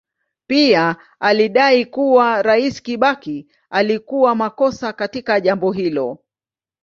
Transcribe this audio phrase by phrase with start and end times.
[0.47, 6.19] Pia alidai kuwa Rais Kibaki alikuwa makosa katika jambo hilo.